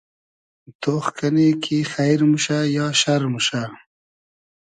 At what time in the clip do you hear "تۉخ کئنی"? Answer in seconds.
0.81-1.47